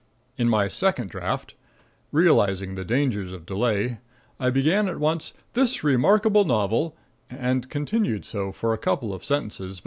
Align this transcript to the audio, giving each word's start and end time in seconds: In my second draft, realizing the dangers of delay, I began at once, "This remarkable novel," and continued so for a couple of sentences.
In 0.35 0.49
my 0.49 0.67
second 0.67 1.11
draft, 1.11 1.53
realizing 2.11 2.73
the 2.73 2.83
dangers 2.83 3.31
of 3.31 3.45
delay, 3.45 3.99
I 4.39 4.49
began 4.49 4.87
at 4.87 4.97
once, 4.97 5.31
"This 5.53 5.83
remarkable 5.83 6.43
novel," 6.43 6.97
and 7.29 7.69
continued 7.69 8.25
so 8.25 8.51
for 8.51 8.73
a 8.73 8.79
couple 8.79 9.13
of 9.13 9.23
sentences. 9.23 9.79